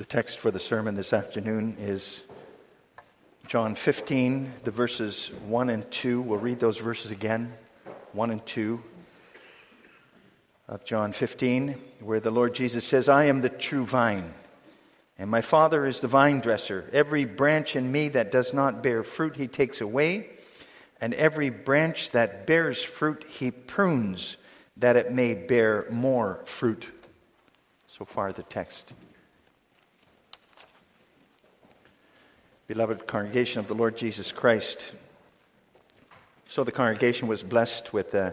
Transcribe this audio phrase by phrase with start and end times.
[0.00, 2.22] The text for the sermon this afternoon is
[3.46, 6.22] John 15, the verses 1 and 2.
[6.22, 7.52] We'll read those verses again
[8.14, 8.82] 1 and 2
[10.68, 14.32] of John 15, where the Lord Jesus says, I am the true vine,
[15.18, 16.88] and my Father is the vine dresser.
[16.94, 20.30] Every branch in me that does not bear fruit, he takes away,
[20.98, 24.38] and every branch that bears fruit, he prunes,
[24.78, 26.86] that it may bear more fruit.
[27.86, 28.94] So far, the text.
[32.70, 34.94] Beloved congregation of the Lord Jesus Christ.
[36.48, 38.32] So the congregation was blessed with the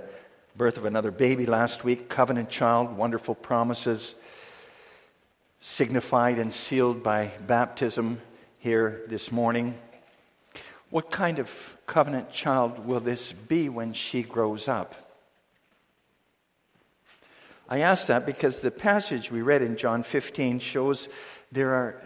[0.56, 4.14] birth of another baby last week, covenant child, wonderful promises
[5.60, 8.22] signified and sealed by baptism
[8.60, 9.76] here this morning.
[10.92, 14.94] What kind of covenant child will this be when she grows up?
[17.68, 21.10] I ask that because the passage we read in John 15 shows
[21.52, 22.00] there are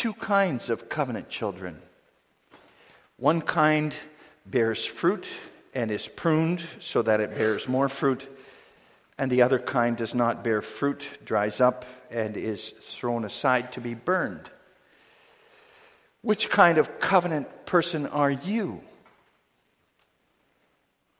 [0.00, 1.76] two kinds of covenant children.
[3.18, 3.94] One kind
[4.46, 5.28] bears fruit
[5.74, 8.26] and is pruned so that it bears more fruit,
[9.18, 13.82] and the other kind does not bear fruit, dries up, and is thrown aside to
[13.82, 14.48] be burned.
[16.22, 18.80] Which kind of covenant person are you?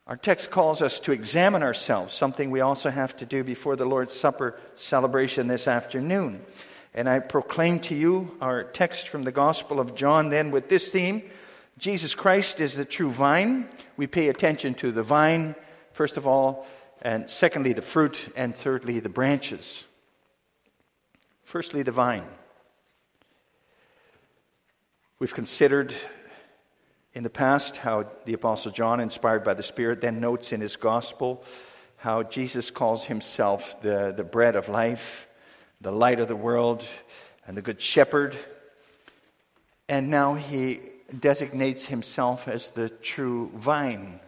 [0.06, 3.84] Our text calls us to examine ourselves, something we also have to do before the
[3.84, 6.40] Lord's Supper celebration this afternoon.
[6.94, 10.90] And I proclaim to you our text from the Gospel of John then with this
[10.90, 11.22] theme
[11.78, 13.66] Jesus Christ is the true vine.
[13.96, 15.54] We pay attention to the vine,
[15.92, 16.66] first of all,
[17.00, 19.86] and secondly, the fruit, and thirdly, the branches.
[21.42, 22.26] Firstly, the vine.
[25.18, 25.94] We've considered
[27.14, 30.76] in the past how the Apostle John, inspired by the Spirit, then notes in his
[30.76, 31.42] Gospel
[31.96, 35.26] how Jesus calls himself the, the bread of life
[35.80, 36.86] the light of the world,
[37.46, 38.36] and the good shepherd.
[39.88, 40.80] And now he
[41.18, 44.20] designates himself as the true vine.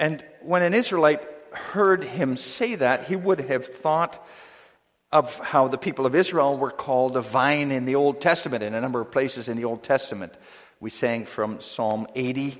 [0.00, 4.26] And when an Israelite heard him say that, he would have thought
[5.12, 8.74] of how the people of Israel were called a vine in the Old Testament, in
[8.74, 10.34] a number of places in the Old Testament.
[10.80, 12.58] We sang from Psalm 80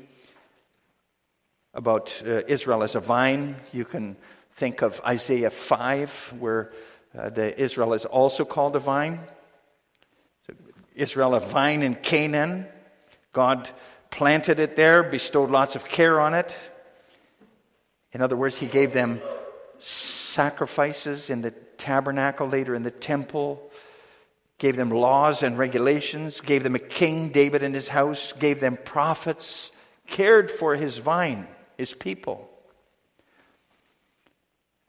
[1.74, 3.56] about uh, Israel as a vine.
[3.72, 4.16] You can
[4.52, 6.70] think of Isaiah 5, where
[7.16, 9.20] uh, the Israel is also called a vine.
[10.47, 10.54] So
[10.94, 12.66] Israel, a vine in Canaan.
[13.32, 13.69] God
[14.10, 16.54] planted it there, bestowed lots of care on it.
[18.12, 19.20] In other words, He gave them
[19.78, 23.70] sacrifices in the tabernacle, later in the temple,
[24.58, 28.78] gave them laws and regulations, gave them a king, David and his house, gave them
[28.84, 29.70] prophets,
[30.06, 31.46] cared for His vine,
[31.76, 32.50] His people.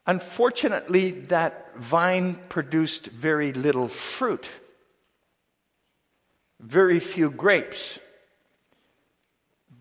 [0.06, 4.48] Unfortunately, that vine produced very little fruit,
[6.60, 7.98] very few grapes,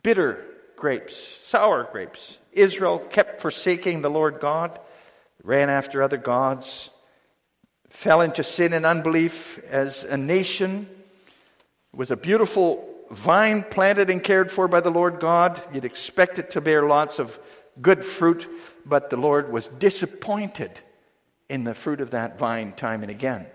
[0.02, 0.44] bitter
[0.76, 2.40] grapes, sour grapes.
[2.52, 4.80] Israel kept forsaking the Lord God,
[5.44, 6.90] ran after other gods,
[7.90, 10.88] fell into sin and unbelief as a nation.
[11.94, 15.62] It was a beautiful vine planted and cared for by the Lord God.
[15.72, 17.40] You'd expect it to bear lots of
[17.82, 18.48] good fruit,
[18.86, 20.80] but the Lord was disappointed
[21.50, 23.46] in the fruit of that vine time and again.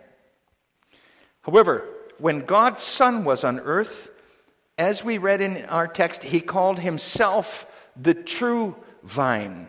[1.43, 1.85] However,
[2.19, 4.11] when God's Son was on earth,
[4.79, 7.67] as we read in our text, he called himself
[7.97, 9.67] the true vine.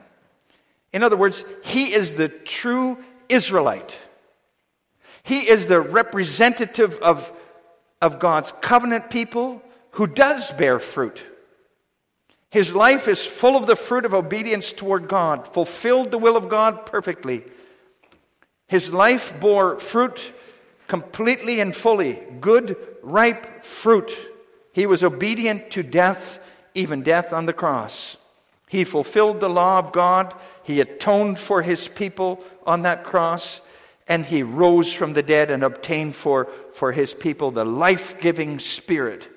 [0.94, 2.98] In other words, he is the true
[3.30, 3.98] Israelite.
[5.24, 7.32] He is the representative of,
[8.02, 11.22] of God's covenant people who does bear fruit.
[12.52, 16.50] His life is full of the fruit of obedience toward God, fulfilled the will of
[16.50, 17.44] God perfectly.
[18.68, 20.34] His life bore fruit
[20.88, 24.12] completely and fully, good, ripe fruit.
[24.74, 26.40] He was obedient to death,
[26.74, 28.18] even death on the cross.
[28.68, 30.36] He fulfilled the law of God.
[30.64, 33.62] He atoned for his people on that cross.
[34.10, 38.59] And he rose from the dead and obtained for, for his people the life giving
[38.59, 39.30] spirit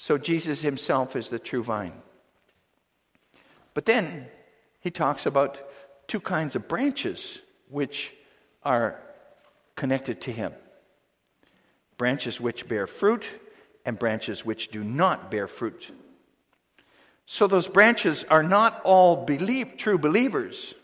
[0.00, 1.92] so Jesus himself is the true vine.
[3.74, 4.28] But then
[4.80, 5.60] he talks about
[6.08, 8.10] two kinds of branches which
[8.62, 8.98] are
[9.76, 10.54] connected to him
[11.98, 13.26] branches which bear fruit
[13.84, 15.90] and branches which do not bear fruit.
[17.26, 20.74] So those branches are not all believe, true believers,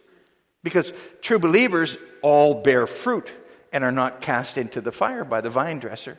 [0.62, 0.92] because
[1.22, 3.30] true believers all bear fruit
[3.72, 6.18] and are not cast into the fire by the vine dresser.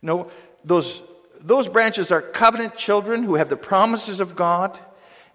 [0.00, 0.30] No,
[0.64, 1.02] those
[1.42, 4.78] those branches are covenant children who have the promises of God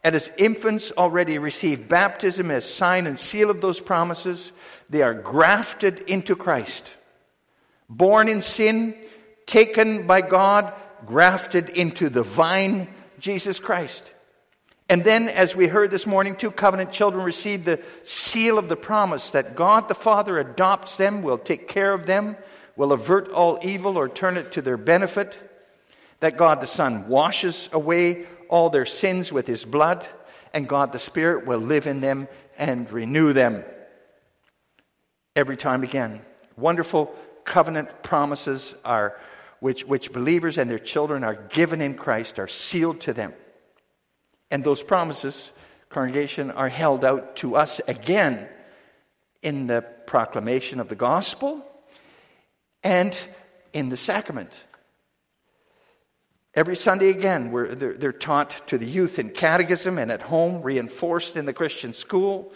[0.04, 4.51] And as infants already receive baptism as sign and seal of those promises,
[4.89, 6.95] they are grafted into Christ.
[7.89, 8.95] Born in sin,
[9.45, 10.74] taken by God,
[11.06, 12.88] grafted into the vine,
[13.19, 14.12] Jesus Christ.
[14.89, 18.77] And then, as we heard this morning, two covenant children receive the seal of the
[18.77, 22.38] promise that God the Father adopts them, will take care of them,
[22.77, 25.38] will avert all evil or turn it to their benefit,
[26.19, 30.08] that God the Son washes away all their sins with his blood,
[30.54, 32.28] and God the Spirit will live in them
[32.58, 33.64] and renew them
[35.36, 36.22] every time again.
[36.56, 39.19] Wonderful covenant promises are
[39.60, 43.34] which, which believers and their children are given in Christ are sealed to them.
[44.52, 45.52] And those promises,
[45.90, 48.48] congregation, are held out to us again
[49.42, 51.66] in the proclamation of the gospel
[52.84, 53.18] and
[53.74, 54.66] in the sacrament.
[56.57, 61.38] Every Sunday again, they're, they're taught to the youth in catechism and at home, reinforced
[61.38, 62.51] in the Christian school.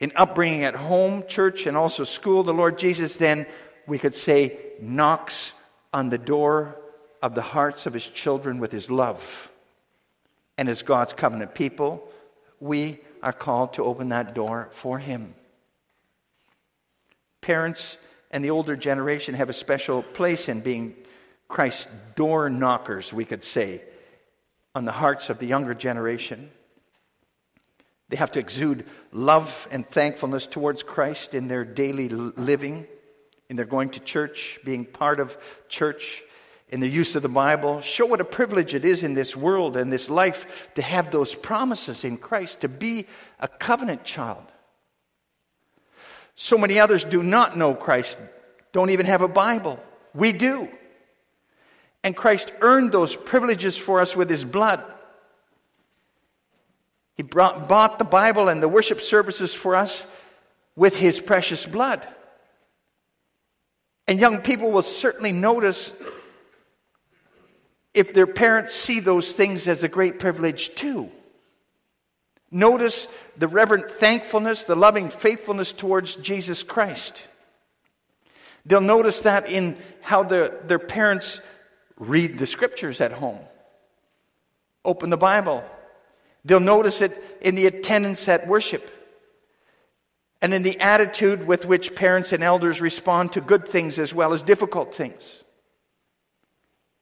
[0.00, 3.46] In upbringing at home, church, and also school, the Lord Jesus then,
[3.86, 5.52] we could say, knocks
[5.94, 6.76] on the door
[7.22, 9.50] of the hearts of his children with his love.
[10.58, 12.10] And as God's covenant people,
[12.58, 15.34] we are called to open that door for Him.
[17.40, 17.98] Parents
[18.32, 20.96] and the older generation have a special place in being
[21.48, 23.82] Christ's door knockers, we could say,
[24.74, 26.50] on the hearts of the younger generation.
[28.08, 32.86] They have to exude love and thankfulness towards Christ in their daily living,
[33.48, 35.36] in their going to church, being part of
[35.68, 36.22] church,
[36.68, 39.76] in the use of the Bible, show what a privilege it is in this world
[39.76, 43.06] and this life to have those promises in Christ, to be
[43.38, 44.42] a covenant child.
[46.34, 48.18] So many others do not know Christ,
[48.72, 49.80] don't even have a Bible.
[50.12, 50.68] We do.
[52.06, 54.80] And Christ earned those privileges for us with his blood.
[57.16, 60.06] He brought, bought the Bible and the worship services for us
[60.76, 62.06] with his precious blood.
[64.06, 65.92] And young people will certainly notice
[67.92, 71.10] if their parents see those things as a great privilege too.
[72.52, 77.26] Notice the reverent thankfulness, the loving faithfulness towards Jesus Christ.
[78.64, 81.40] They'll notice that in how the, their parents
[81.98, 83.40] read the scriptures at home,
[84.84, 85.64] open the Bible.
[86.44, 88.88] They'll notice it in the attendance at worship
[90.40, 94.32] and in the attitude with which parents and elders respond to good things as well
[94.32, 95.42] as difficult things.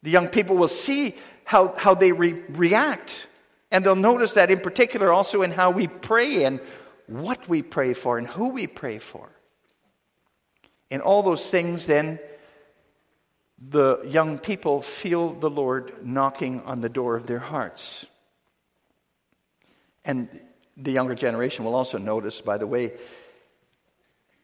[0.03, 1.15] The young people will see
[1.45, 3.27] how, how they re- react.
[3.71, 6.61] And they'll notice that in particular also in how we pray and
[7.07, 9.29] what we pray for and who we pray for.
[10.91, 12.19] In all those things, then,
[13.71, 18.07] the young people feel the Lord knocking on the door of their hearts.
[20.05, 20.29] And
[20.77, 22.93] the younger generation will also notice, by the way,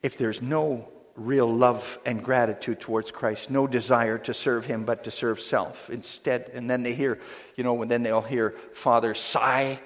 [0.02, 5.04] if there's no real love and gratitude towards Christ, no desire to serve Him but
[5.04, 6.50] to serve self instead.
[6.54, 7.18] And then they hear,
[7.56, 9.80] you know, and then they'll hear Father sigh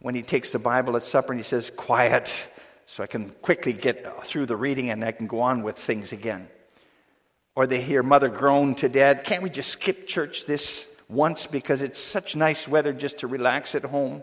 [0.00, 2.48] when he takes the Bible at supper and he says, Quiet,
[2.86, 6.12] so I can quickly get through the reading and I can go on with things
[6.12, 6.48] again.
[7.54, 11.82] Or they hear Mother groan to Dad, Can't we just skip church this once because
[11.82, 14.22] it's such nice weather just to relax at home?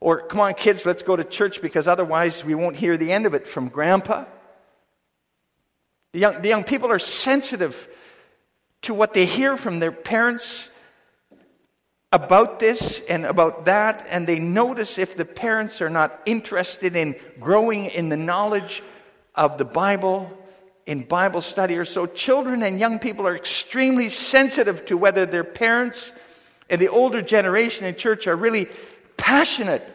[0.00, 3.26] Or, come on, kids, let's go to church because otherwise we won't hear the end
[3.26, 4.24] of it from Grandpa.
[6.12, 7.88] The young, the young people are sensitive
[8.82, 10.70] to what they hear from their parents
[12.12, 17.16] about this and about that, and they notice if the parents are not interested in
[17.40, 18.82] growing in the knowledge
[19.34, 20.37] of the Bible,
[20.88, 22.06] in Bible study or so.
[22.06, 26.14] Children and young people are extremely sensitive to whether their parents
[26.70, 28.68] and the older generation in church are really
[29.18, 29.86] passionate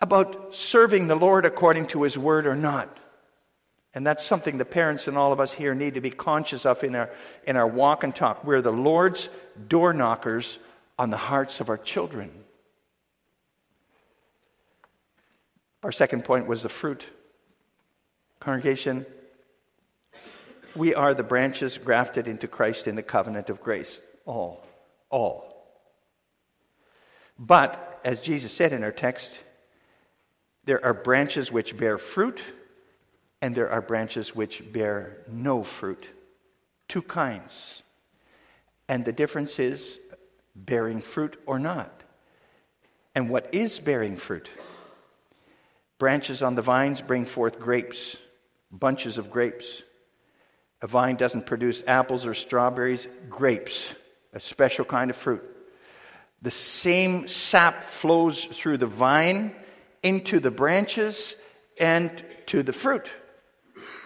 [0.00, 2.98] about serving the Lord according to His Word or not.
[3.94, 6.82] And that's something the parents and all of us here need to be conscious of
[6.82, 7.08] in our,
[7.46, 8.42] in our walk and talk.
[8.42, 9.28] We're the Lord's
[9.68, 10.58] door knockers
[10.98, 12.32] on the hearts of our children.
[15.84, 17.06] Our second point was the fruit.
[18.40, 19.06] Congregation,
[20.74, 24.00] we are the branches grafted into Christ in the covenant of grace.
[24.24, 24.64] All.
[25.10, 25.48] All.
[27.38, 29.40] But, as Jesus said in our text,
[30.64, 32.40] there are branches which bear fruit
[33.42, 36.08] and there are branches which bear no fruit.
[36.88, 37.82] Two kinds.
[38.88, 39.98] And the difference is
[40.54, 42.02] bearing fruit or not.
[43.16, 44.48] And what is bearing fruit?
[45.98, 48.16] Branches on the vines bring forth grapes,
[48.70, 49.82] bunches of grapes.
[50.82, 53.94] A vine doesn't produce apples or strawberries, grapes,
[54.32, 55.42] a special kind of fruit.
[56.42, 59.54] The same sap flows through the vine
[60.02, 61.36] into the branches
[61.78, 62.10] and
[62.46, 63.08] to the fruit,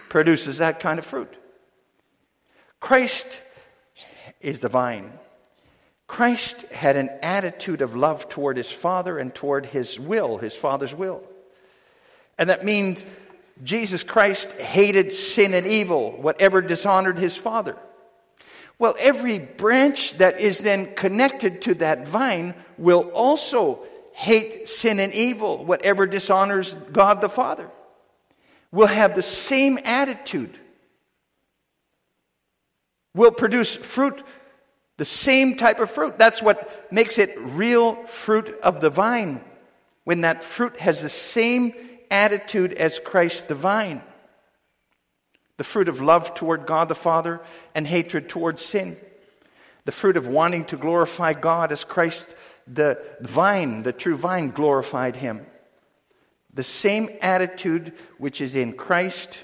[0.09, 1.33] produces that kind of fruit.
[2.79, 3.41] Christ
[4.39, 5.11] is the vine.
[6.05, 10.93] Christ had an attitude of love toward his Father and toward his will, his Father's
[10.93, 11.23] will.
[12.37, 13.03] And that means
[13.63, 17.75] Jesus Christ hated sin and evil, whatever dishonored his Father.
[18.79, 23.83] Well, every branch that is then connected to that vine will also
[24.13, 27.69] hate sin and evil, whatever dishonors God the Father.
[28.71, 30.57] Will have the same attitude.
[33.15, 34.21] Will produce fruit,
[34.97, 36.19] the same type of fruit.
[36.19, 39.41] That's what makes it real fruit of the vine.
[40.03, 41.73] When that fruit has the same
[42.11, 44.01] attitude as Christ the vine
[45.57, 47.41] the fruit of love toward God the Father
[47.75, 48.95] and hatred towards sin,
[49.85, 52.33] the fruit of wanting to glorify God as Christ
[52.67, 55.45] the vine, the true vine, glorified him.
[56.53, 59.39] The same attitude which is in Christ,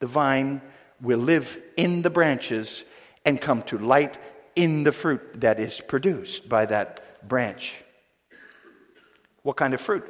[0.00, 0.60] the vine,
[1.00, 2.84] will live in the branches
[3.24, 4.18] and come to light
[4.54, 7.76] in the fruit that is produced by that branch.
[9.42, 10.04] What kind of fruit?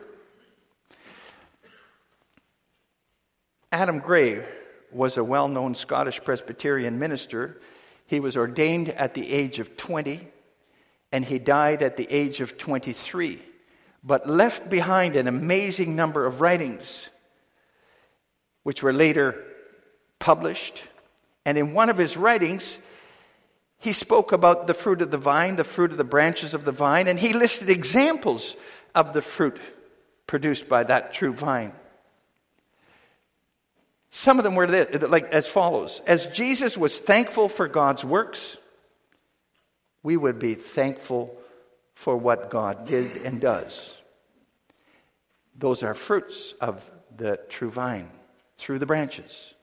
[3.73, 4.45] Andrew Gray
[4.91, 7.59] was a well known Scottish Presbyterian minister.
[8.07, 10.29] He was ordained at the age of 20
[11.11, 13.41] and he died at the age of 23,
[14.05, 17.11] but left behind an amazing number of writings,
[18.62, 19.43] which were later
[20.19, 20.83] published.
[21.45, 22.79] And in one of his writings,
[23.79, 26.73] he spoke about the fruit of the vine, the fruit of the branches of the
[26.73, 28.57] vine, and he listed examples
[28.95, 29.59] of the fruit
[30.26, 31.73] produced by that true vine.
[34.14, 38.59] Some of them were like as follows As Jesus was thankful for God's works,
[40.02, 41.37] we would be thankful
[41.95, 43.97] for what God did and does.
[45.57, 48.11] Those are fruits of the true vine
[48.57, 49.54] through the branches.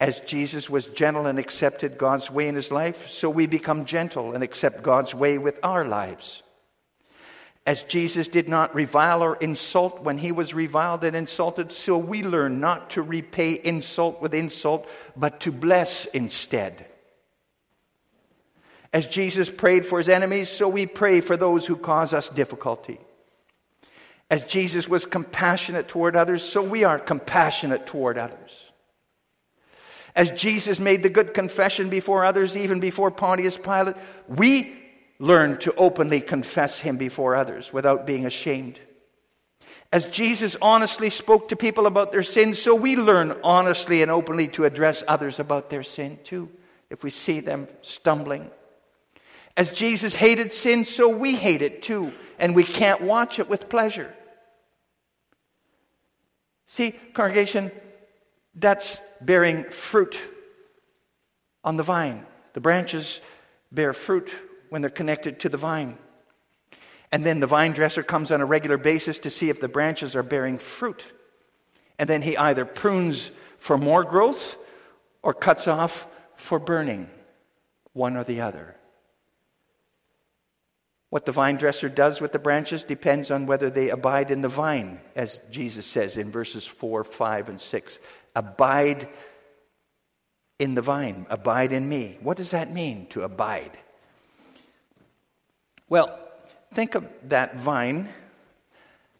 [0.00, 4.34] As Jesus was gentle and accepted God's way in his life, so we become gentle
[4.34, 6.42] and accept God's way with our lives.
[7.66, 12.22] As Jesus did not revile or insult when he was reviled and insulted, so we
[12.22, 16.86] learn not to repay insult with insult, but to bless instead.
[18.92, 23.00] As Jesus prayed for his enemies, so we pray for those who cause us difficulty.
[24.30, 28.70] As Jesus was compassionate toward others, so we are compassionate toward others.
[30.14, 33.96] As Jesus made the good confession before others, even before Pontius Pilate,
[34.28, 34.72] we
[35.18, 38.80] learn to openly confess him before others without being ashamed.
[39.92, 44.48] As Jesus honestly spoke to people about their sins, so we learn honestly and openly
[44.48, 46.50] to address others about their sin too,
[46.90, 48.50] if we see them stumbling.
[49.56, 53.68] As Jesus hated sin, so we hate it too, and we can't watch it with
[53.68, 54.12] pleasure.
[56.66, 57.70] See, congregation,
[58.54, 60.18] that's bearing fruit
[61.64, 62.26] on the vine.
[62.52, 63.20] The branches
[63.70, 64.30] bear fruit
[64.70, 65.98] when they're connected to the vine.
[67.12, 70.16] And then the vine dresser comes on a regular basis to see if the branches
[70.16, 71.04] are bearing fruit.
[71.98, 74.56] And then he either prunes for more growth
[75.22, 76.06] or cuts off
[76.36, 77.08] for burning,
[77.92, 78.76] one or the other.
[81.08, 84.48] What the vine dresser does with the branches depends on whether they abide in the
[84.48, 87.98] vine, as Jesus says in verses 4, 5, and 6.
[88.34, 89.08] Abide
[90.58, 92.18] in the vine, abide in me.
[92.20, 93.78] What does that mean, to abide?
[95.88, 96.18] Well,
[96.74, 98.08] think of that vine,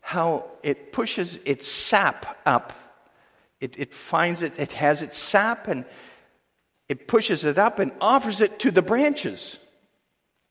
[0.00, 2.72] how it pushes its sap up.
[3.60, 5.84] It, it finds it, it has its sap and
[6.88, 9.58] it pushes it up and offers it to the branches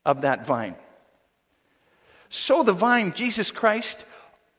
[0.05, 0.75] of that vine.
[2.29, 4.05] So the vine, Jesus Christ,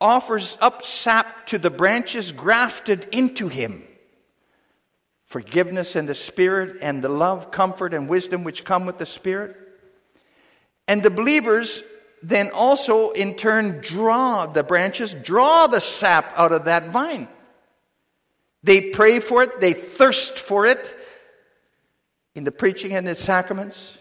[0.00, 3.82] offers up sap to the branches grafted into him.
[5.24, 9.56] Forgiveness and the Spirit and the love, comfort, and wisdom which come with the Spirit.
[10.88, 11.82] And the believers
[12.22, 17.28] then also, in turn, draw the branches, draw the sap out of that vine.
[18.62, 20.92] They pray for it, they thirst for it
[22.34, 23.98] in the preaching and the sacraments.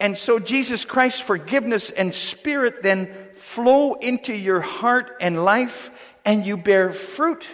[0.00, 5.90] And so, Jesus Christ's forgiveness and spirit then flow into your heart and life,
[6.24, 7.46] and you bear fruit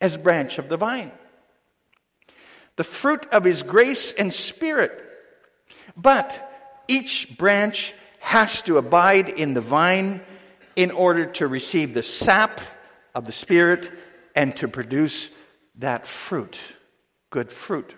[0.00, 1.12] as branch of the vine.
[2.76, 4.92] The fruit of His grace and spirit.
[5.96, 6.47] But
[6.88, 10.20] each branch has to abide in the vine
[10.74, 12.60] in order to receive the sap
[13.14, 13.92] of the Spirit
[14.34, 15.30] and to produce
[15.76, 16.58] that fruit,
[17.30, 17.94] good fruit,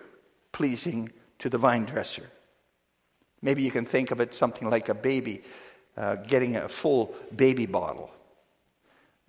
[0.51, 2.29] pleasing to the vine dresser.
[3.41, 5.43] Maybe you can think of it something like a baby
[5.97, 8.11] uh, getting a full baby bottle.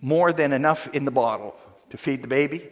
[0.01, 1.57] More than enough in the bottle
[1.91, 2.69] to feed the baby.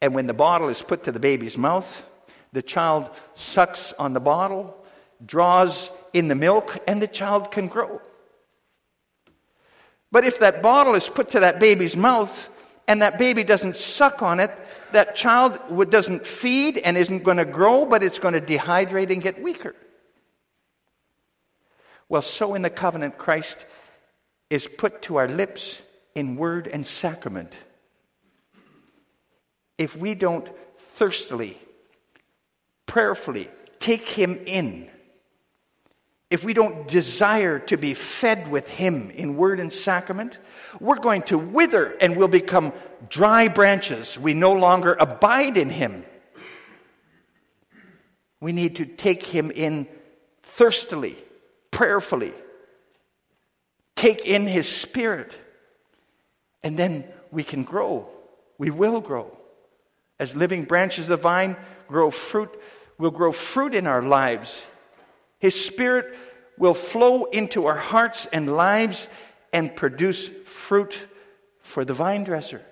[0.00, 2.04] And when the bottle is put to the baby's mouth,
[2.52, 4.85] the child sucks on the bottle,
[5.24, 8.00] draws in the milk, and the child can grow.
[10.12, 12.48] But if that bottle is put to that baby's mouth
[12.88, 14.50] and that baby doesn't suck on it,
[14.92, 15.58] that child
[15.90, 19.74] doesn't feed and isn't going to grow, but it's going to dehydrate and get weaker.
[22.08, 23.66] Well, so in the covenant, Christ
[24.48, 25.82] is put to our lips
[26.14, 27.52] in word and sacrament.
[29.76, 31.58] If we don't thirstily,
[32.86, 34.88] prayerfully take him in,
[36.30, 40.38] if we don't desire to be fed with Him in word and sacrament,
[40.80, 42.72] we're going to wither and we'll become
[43.08, 44.18] dry branches.
[44.18, 46.04] We no longer abide in Him.
[48.40, 49.86] We need to take Him in
[50.42, 51.16] thirstily,
[51.70, 52.32] prayerfully,
[53.94, 55.32] take in His Spirit,
[56.62, 58.08] and then we can grow.
[58.58, 59.36] We will grow.
[60.18, 61.56] As living branches of vine
[61.86, 62.50] grow fruit,
[62.98, 64.66] we'll grow fruit in our lives
[65.38, 66.16] his Spirit
[66.58, 69.08] will flow into our hearts and lives
[69.52, 70.96] and produce fruit
[71.60, 72.62] for the vine dresser.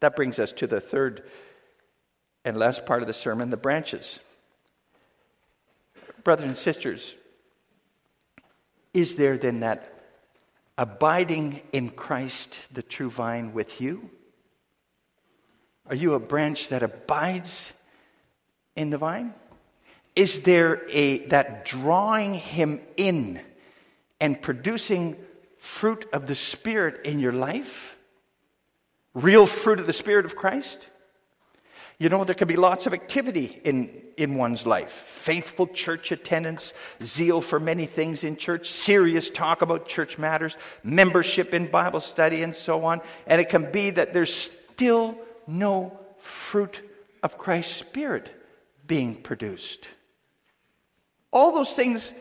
[0.00, 1.28] That brings us to the third
[2.44, 4.20] and last part of the sermon the branches.
[6.24, 7.14] Brothers and sisters,
[8.94, 9.94] is there then that
[10.76, 14.10] abiding in Christ, the true vine, with you?
[15.88, 17.72] Are you a branch that abides
[18.76, 19.34] in the vine?
[20.18, 23.40] Is there a, that drawing him in
[24.20, 25.16] and producing
[25.58, 27.96] fruit of the Spirit in your life?
[29.14, 30.88] Real fruit of the Spirit of Christ?
[32.00, 36.74] You know, there can be lots of activity in, in one's life faithful church attendance,
[37.00, 42.42] zeal for many things in church, serious talk about church matters, membership in Bible study,
[42.42, 43.02] and so on.
[43.28, 46.80] And it can be that there's still no fruit
[47.22, 48.32] of Christ's Spirit
[48.84, 49.86] being produced.
[51.32, 52.12] All those things,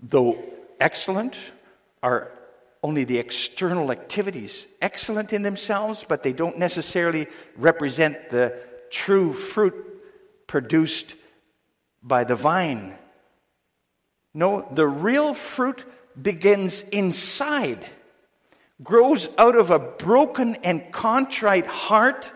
[0.00, 0.42] though
[0.80, 1.36] excellent,
[2.02, 2.30] are
[2.82, 8.56] only the external activities, excellent in themselves, but they don't necessarily represent the
[8.90, 9.74] true fruit
[10.46, 11.16] produced
[12.02, 12.94] by the vine.
[14.32, 15.84] No, the real fruit
[16.20, 17.84] begins inside,
[18.82, 22.32] grows out of a broken and contrite heart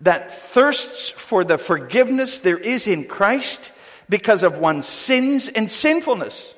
[0.00, 3.72] that thirsts for the forgiveness there is in Christ
[4.08, 6.54] because of one's sins and sinfulness.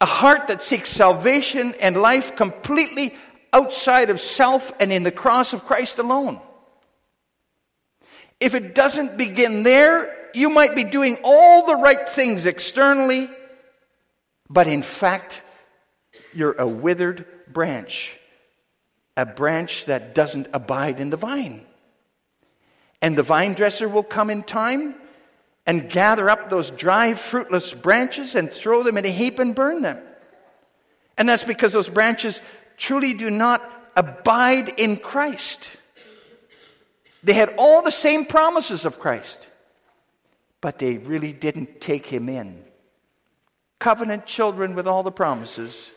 [0.00, 3.14] A heart that seeks salvation and life completely
[3.52, 6.40] outside of self and in the cross of Christ alone.
[8.40, 13.30] If it doesn't begin there, you might be doing all the right things externally,
[14.50, 15.42] but in fact,
[16.34, 18.18] you're a withered branch,
[19.16, 21.64] a branch that doesn't abide in the vine.
[23.00, 24.94] And the vine dresser will come in time
[25.66, 29.82] and gather up those dry, fruitless branches and throw them in a heap and burn
[29.82, 30.00] them.
[31.18, 32.40] And that's because those branches
[32.76, 35.76] truly do not abide in Christ.
[37.22, 39.48] They had all the same promises of Christ,
[40.60, 42.62] but they really didn't take him in.
[43.78, 45.92] Covenant children with all the promises,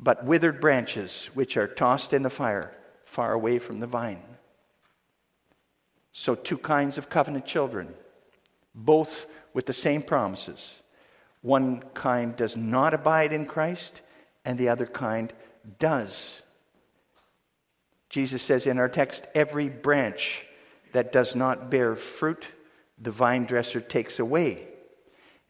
[0.00, 4.22] but withered branches which are tossed in the fire far away from the vine.
[6.12, 7.94] So, two kinds of covenant children
[8.78, 10.80] both with the same promises.
[11.42, 14.00] One kind does not abide in Christ,
[14.44, 15.32] and the other kind
[15.78, 16.40] does.
[18.08, 20.46] Jesus says in our text, every branch
[20.92, 22.46] that does not bear fruit,
[22.98, 24.66] the vine dresser takes away.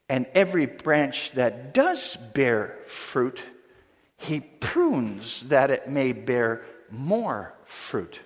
[0.09, 3.43] And every branch that does bear fruit,
[4.17, 8.21] he prunes that it may bear more fruit.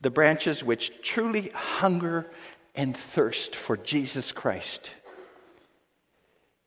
[0.00, 2.30] The branches which truly hunger
[2.74, 4.94] and thirst for Jesus Christ,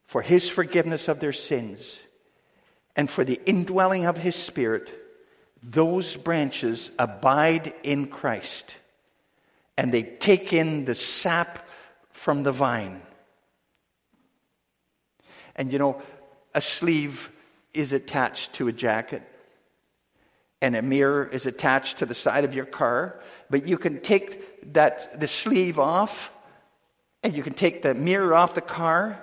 [0.05, 2.01] for his forgiveness of their sins,
[2.95, 4.91] and for the indwelling of his Spirit,
[5.63, 8.75] those branches abide in Christ
[9.77, 11.67] and they take in the sap
[12.11, 13.01] from the vine.
[15.55, 16.01] And you know,
[16.53, 17.31] a sleeve
[17.73, 19.23] is attached to a jacket,
[20.63, 24.71] and a mirror is attached to the side of your car, but you can take
[24.73, 26.31] that the sleeve off,
[27.21, 29.21] and you can take the mirror off the car,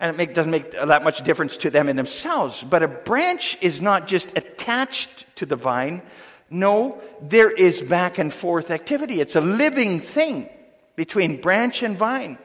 [0.00, 2.60] and it make, doesn't make that much difference to them in themselves.
[2.60, 6.02] But a branch is not just attached to the vine.
[6.50, 9.20] No, there is back and forth activity.
[9.20, 10.48] It's a living thing
[10.96, 12.36] between branch and vine.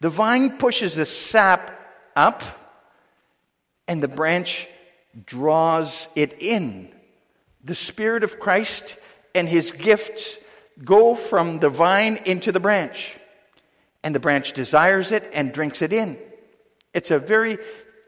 [0.00, 1.70] The vine pushes the sap
[2.16, 2.42] up,
[3.86, 4.66] and the branch
[5.26, 6.88] draws it in.
[7.64, 8.96] The Spirit of Christ
[9.34, 10.38] and His gifts
[10.84, 13.16] go from the vine into the branch,
[14.02, 16.18] and the branch desires it and drinks it in.
[16.94, 17.58] It's a very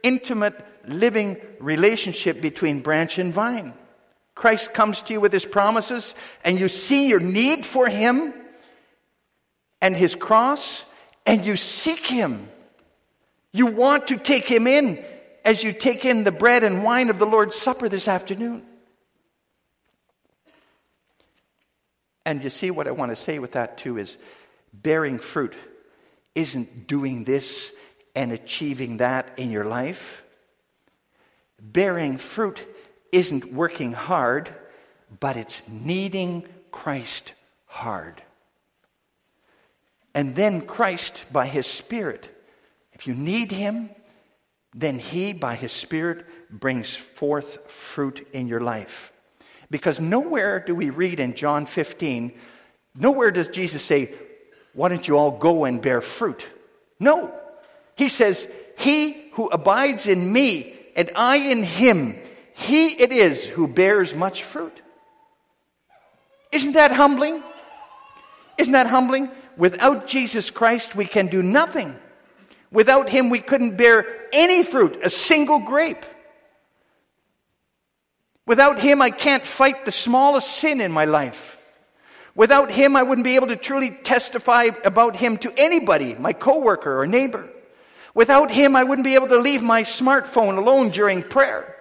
[0.03, 3.75] intimate, living relationship between branch and vine.
[4.35, 8.33] Christ comes to you with His promises, and you see your need for Him
[9.83, 10.87] and His cross,
[11.27, 12.49] and you seek Him.
[13.53, 15.05] You want to take Him in
[15.45, 18.65] as you take in the bread and wine of the Lord's Supper this afternoon.
[22.25, 24.19] And you see what I want to say with that too is
[24.73, 25.55] bearing fruit
[26.35, 27.73] isn't doing this
[28.15, 30.23] and achieving that in your life.
[31.61, 32.67] Bearing fruit
[33.13, 34.55] isn't working hard,
[35.19, 37.35] but it's needing Christ
[37.67, 38.23] hard.
[40.15, 42.29] And then Christ, by His Spirit,
[42.93, 43.91] if you need Him,
[44.75, 49.13] then He, by His Spirit, brings forth fruit in your life.
[49.71, 52.33] Because nowhere do we read in John 15,
[52.95, 54.15] nowhere does Jesus say,
[54.75, 56.45] Why don't you all go and bear fruit?
[56.99, 57.35] No.
[57.97, 62.17] He says, He who abides in me and I in him,
[62.55, 64.83] he it is who bears much fruit.
[66.53, 67.43] Isn't that humbling?
[68.59, 69.31] Isn't that humbling?
[69.57, 71.97] Without Jesus Christ, we can do nothing.
[72.73, 76.05] Without him, we couldn't bear any fruit, a single grape.
[78.51, 81.57] Without Him, I can't fight the smallest sin in my life.
[82.35, 87.01] Without Him, I wouldn't be able to truly testify about Him to anybody, my coworker
[87.01, 87.49] or neighbor.
[88.13, 91.77] Without Him, I wouldn't be able to leave my smartphone alone during prayer.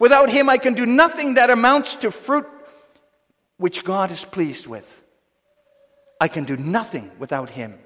[0.00, 2.48] Without Him, I can do nothing that amounts to fruit
[3.58, 5.02] which God is pleased with.
[6.20, 7.78] I can do nothing without Him.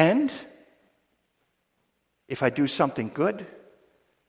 [0.00, 0.32] And
[2.26, 3.46] if I do something good,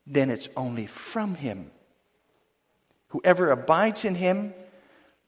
[0.06, 1.72] then it's only from Him.
[3.08, 4.54] Whoever abides in Him,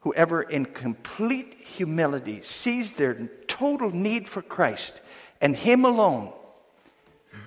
[0.01, 3.13] whoever in complete humility sees their
[3.47, 4.99] total need for Christ
[5.39, 6.33] and Him alone,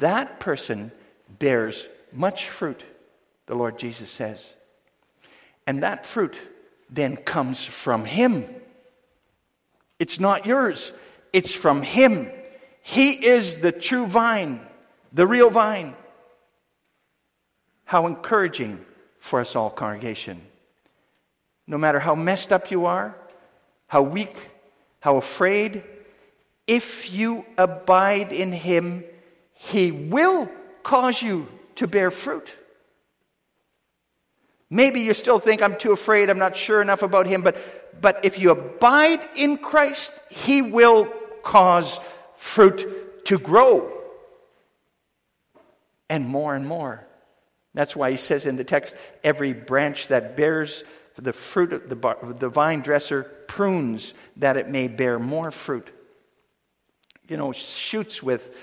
[0.00, 0.90] that person
[1.38, 2.82] bears much fruit,
[3.44, 4.54] the Lord Jesus says.
[5.66, 6.34] And that fruit
[6.88, 8.46] then comes from Him.
[9.98, 10.94] It's not yours,
[11.34, 12.30] it's from Him.
[12.88, 14.64] He is the true vine,
[15.12, 15.96] the real vine.
[17.84, 18.78] How encouraging
[19.18, 20.40] for us all, congregation.
[21.66, 23.16] No matter how messed up you are,
[23.88, 24.36] how weak,
[25.00, 25.82] how afraid,
[26.68, 29.02] if you abide in Him,
[29.52, 30.48] He will
[30.84, 32.54] cause you to bear fruit.
[34.70, 37.56] Maybe you still think, I'm too afraid, I'm not sure enough about Him, but,
[38.00, 41.98] but if you abide in Christ, He will cause
[42.36, 43.92] fruit to grow.
[46.08, 47.04] And more and more.
[47.74, 50.84] That's why he says in the text every branch that bears
[51.16, 55.88] the fruit of the, the vine dresser prunes that it may bear more fruit.
[57.28, 58.54] You know, shoots with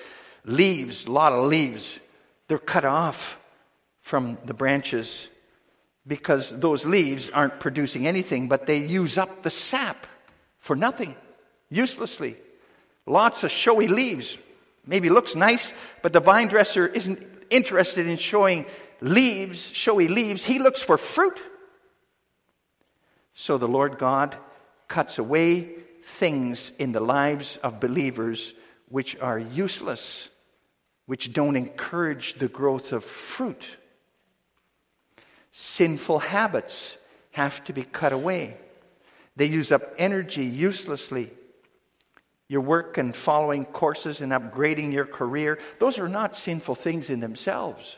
[0.46, 2.00] leaves, a lot of leaves,
[2.48, 3.40] they're cut off
[4.02, 5.30] from the branches
[6.06, 10.06] because those leaves aren't producing anything, but they use up the sap
[10.60, 11.16] for nothing,
[11.70, 12.38] uselessly.
[13.06, 14.38] Lots of showy leaves.
[14.86, 18.66] Maybe looks nice, but the vine dresser isn't interested in showing
[19.02, 21.38] leaves, showy leaves, he looks for fruit.
[23.34, 24.38] So the Lord God
[24.88, 25.70] cuts away
[26.04, 28.54] things in the lives of believers
[28.90, 30.30] which are useless,
[31.06, 33.78] which don't encourage the growth of fruit.
[35.52, 36.98] Sinful habits
[37.32, 38.58] have to be cut away.
[39.36, 41.32] They use up energy uselessly.
[42.54, 47.20] Your work and following courses and upgrading your career, those are not sinful things in
[47.20, 47.98] themselves.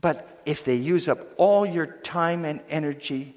[0.00, 3.34] But if they use up all your time and energy,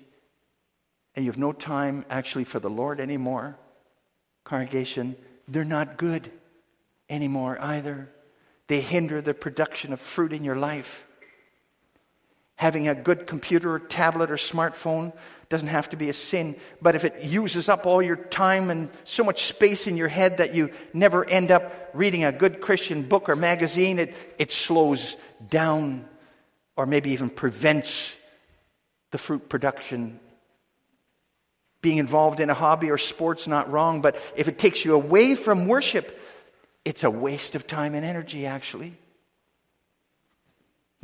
[1.15, 3.57] and you have no time actually for the Lord anymore,
[4.43, 5.15] congregation,
[5.47, 6.31] they're not good
[7.09, 8.11] anymore either.
[8.67, 11.06] They hinder the production of fruit in your life.
[12.57, 15.13] Having a good computer or tablet or smartphone
[15.47, 18.89] doesn't have to be a sin, but if it uses up all your time and
[19.05, 23.03] so much space in your head that you never end up reading a good Christian
[23.03, 25.15] book or magazine, it, it slows
[25.49, 26.05] down
[26.75, 28.17] or maybe even prevents
[29.11, 30.19] the fruit production.
[31.81, 35.35] Being involved in a hobby or sport's not wrong, but if it takes you away
[35.35, 36.19] from worship,
[36.83, 38.97] it's a waste of time and energy, actually.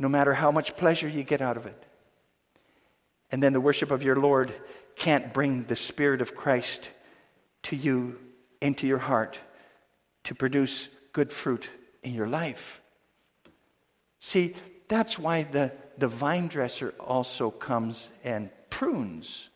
[0.04, 1.82] No matter how much pleasure you get out of it.
[3.32, 4.52] And then the worship of your Lord
[4.96, 6.90] can't bring the Spirit of Christ
[7.62, 8.18] to you
[8.60, 9.40] into your heart
[10.24, 11.70] to produce good fruit
[12.02, 12.82] in your life.
[14.20, 14.54] See,
[14.88, 19.48] that's why the, the vine dresser also comes and prunes.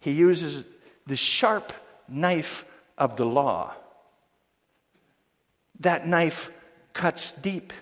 [0.00, 0.66] He uses
[1.06, 1.72] the sharp
[2.08, 2.64] knife
[2.98, 3.74] of the law.
[5.78, 6.50] That knife
[6.94, 7.72] cuts deep.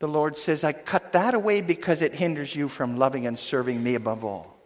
[0.00, 3.82] The Lord says, I cut that away because it hinders you from loving and serving
[3.82, 4.56] me above all.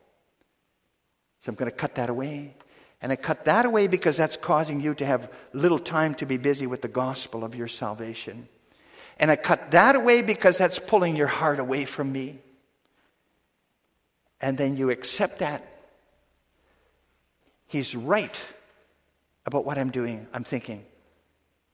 [1.41, 2.55] So I'm going to cut that away.
[3.01, 6.37] And I cut that away because that's causing you to have little time to be
[6.37, 8.49] busy with the gospel of your salvation.
[9.19, 12.39] And I cut that away because that's pulling your heart away from me.
[14.41, 15.65] And then you accept that.
[17.67, 18.41] He's right
[19.47, 20.27] about what I'm doing.
[20.33, 20.85] I'm thinking,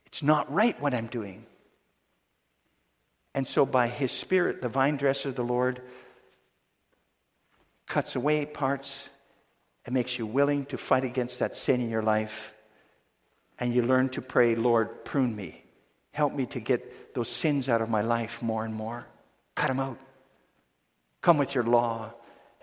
[0.05, 1.45] it's not right what I'm doing.
[3.35, 5.81] And so, by His Spirit, the vine dresser, of the Lord,
[7.85, 9.09] cuts away parts
[9.85, 12.53] and makes you willing to fight against that sin in your life.
[13.59, 15.61] And you learn to pray, Lord, prune me.
[16.11, 19.05] Help me to get those sins out of my life more and more.
[19.53, 19.99] Cut them out.
[21.21, 22.13] Come with your law.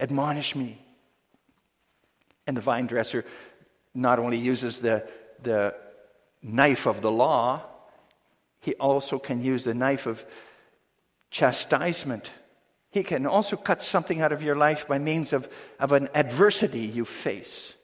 [0.00, 0.82] Admonish me.
[2.46, 3.26] And the vine dresser
[3.92, 5.06] not only uses the,
[5.42, 5.74] the
[6.42, 7.60] knife of the law,
[8.60, 10.24] he also can use the knife of
[11.32, 12.30] chastisement.
[12.90, 15.48] He can also cut something out of your life by means of,
[15.80, 17.74] of an adversity you face.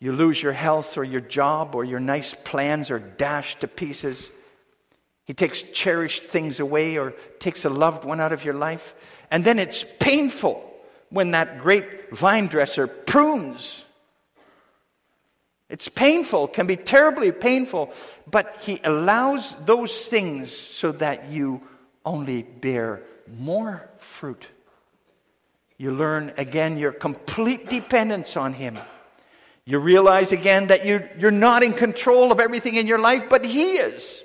[0.00, 4.30] You lose your health or your job or your nice plans are dashed to pieces.
[5.26, 8.94] He takes cherished things away or takes a loved one out of your life.
[9.30, 10.70] And then it's painful
[11.10, 13.83] when that great vine dresser prunes.
[15.68, 17.92] It's painful, can be terribly painful,
[18.30, 21.62] but he allows those things so that you
[22.04, 24.46] only bear more fruit.
[25.78, 28.78] You learn again your complete dependence on him.
[29.64, 33.44] You realize again that you, you're not in control of everything in your life, but
[33.44, 34.22] he is.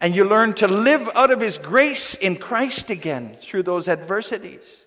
[0.00, 4.84] And you learn to live out of his grace in Christ again through those adversities.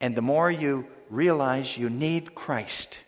[0.00, 3.00] And the more you realize you need Christ,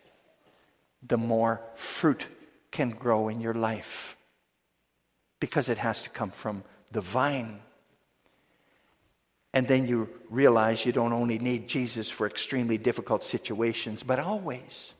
[1.07, 2.25] the more fruit
[2.71, 4.17] can grow in your life
[5.39, 7.59] because it has to come from the vine.
[9.53, 14.93] And then you realize you don't only need Jesus for extremely difficult situations, but always.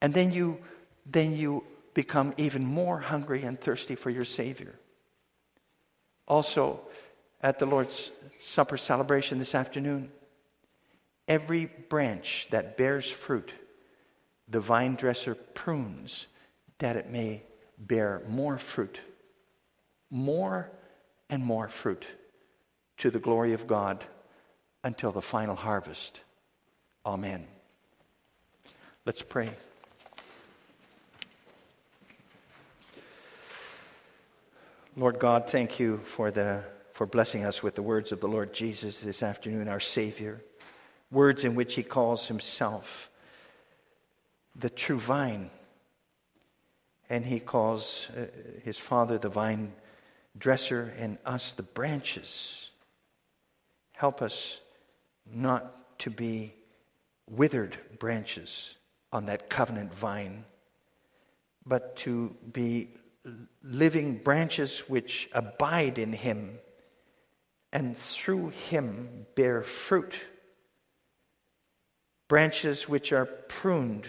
[0.00, 0.58] And then you,
[1.06, 4.74] then you become even more hungry and thirsty for your Savior.
[6.28, 6.80] Also,
[7.40, 10.10] at the Lord's Supper celebration this afternoon,
[11.28, 13.52] every branch that bears fruit
[14.52, 16.26] the vine dresser prunes
[16.78, 17.42] that it may
[17.78, 19.00] bear more fruit,
[20.10, 20.70] more
[21.30, 22.06] and more fruit
[22.98, 24.04] to the glory of God
[24.84, 26.20] until the final harvest.
[27.06, 27.46] Amen.
[29.06, 29.50] Let's pray.
[34.94, 36.62] Lord God, thank you for, the,
[36.92, 40.42] for blessing us with the words of the Lord Jesus this afternoon, our Savior,
[41.10, 43.08] words in which he calls himself
[44.56, 45.50] the true vine.
[47.08, 48.26] And he calls uh,
[48.64, 49.72] his father the vine
[50.38, 52.70] dresser and us the branches.
[53.92, 54.60] Help us
[55.30, 56.54] not to be
[57.28, 58.76] withered branches
[59.12, 60.44] on that covenant vine,
[61.66, 62.88] but to be
[63.62, 66.58] living branches which abide in him
[67.72, 70.14] and through him bear fruit.
[72.28, 74.06] Branches which are pruned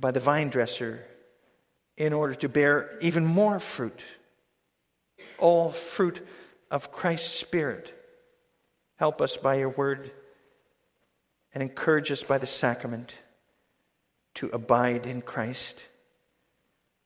[0.00, 1.04] by the vine dresser
[1.96, 4.02] in order to bear even more fruit.
[5.38, 6.26] All fruit
[6.70, 7.94] of Christ's Spirit.
[8.96, 10.10] Help us by your word
[11.52, 13.14] and encourage us by the sacrament
[14.34, 15.88] to abide in Christ,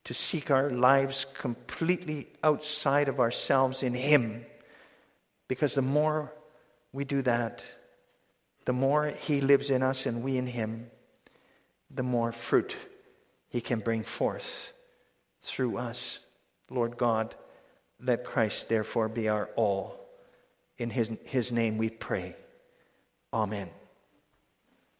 [0.03, 4.45] to seek our lives completely outside of ourselves in Him.
[5.47, 6.31] Because the more
[6.93, 7.63] we do that,
[8.65, 10.89] the more He lives in us and we in Him,
[11.89, 12.75] the more fruit
[13.49, 14.71] he can bring forth
[15.41, 16.19] through us.
[16.69, 17.35] Lord God,
[18.01, 19.99] let Christ therefore be our all.
[20.77, 22.35] In his, his name we pray.
[23.33, 23.69] Amen.